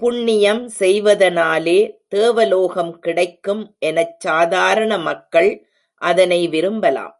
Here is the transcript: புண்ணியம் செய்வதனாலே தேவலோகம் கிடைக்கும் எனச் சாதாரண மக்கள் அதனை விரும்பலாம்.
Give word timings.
புண்ணியம் 0.00 0.68
செய்வதனாலே 0.78 1.76
தேவலோகம் 2.08 2.98
கிடைக்கும் 2.98 3.76
எனச் 3.78 4.20
சாதாரண 4.20 4.98
மக்கள் 4.98 5.50
அதனை 6.02 6.48
விரும்பலாம். 6.48 7.14